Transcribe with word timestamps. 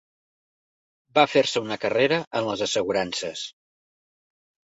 Va 1.17 1.25
fer-se 1.33 1.61
una 1.65 1.77
carrera 1.83 2.17
en 2.39 2.43
les 2.47 2.63
assegurances. 2.69 3.43